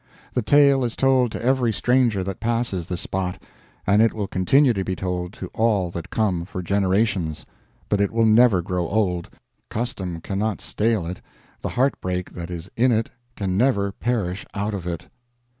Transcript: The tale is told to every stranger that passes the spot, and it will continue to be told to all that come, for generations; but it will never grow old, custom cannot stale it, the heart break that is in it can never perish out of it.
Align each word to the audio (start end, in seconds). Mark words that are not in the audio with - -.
The 0.33 0.41
tale 0.41 0.83
is 0.83 0.95
told 0.95 1.31
to 1.31 1.45
every 1.45 1.71
stranger 1.71 2.23
that 2.23 2.39
passes 2.39 2.87
the 2.87 2.97
spot, 2.97 3.39
and 3.85 4.01
it 4.01 4.13
will 4.15 4.25
continue 4.25 4.73
to 4.73 4.83
be 4.83 4.95
told 4.95 5.31
to 5.33 5.51
all 5.53 5.91
that 5.91 6.09
come, 6.09 6.43
for 6.43 6.63
generations; 6.63 7.45
but 7.87 8.01
it 8.01 8.09
will 8.09 8.25
never 8.25 8.63
grow 8.63 8.87
old, 8.89 9.29
custom 9.69 10.19
cannot 10.19 10.59
stale 10.59 11.05
it, 11.05 11.21
the 11.59 11.69
heart 11.69 12.01
break 12.01 12.31
that 12.31 12.49
is 12.49 12.67
in 12.75 12.91
it 12.91 13.11
can 13.35 13.57
never 13.57 13.91
perish 13.91 14.43
out 14.55 14.73
of 14.73 14.87
it. 14.87 15.07